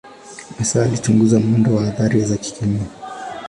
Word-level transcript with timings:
Hasa 0.57 0.83
alichunguza 0.83 1.39
mwendo 1.39 1.75
wa 1.75 1.87
athari 1.87 2.21
za 2.21 2.37
kikemia. 2.37 2.85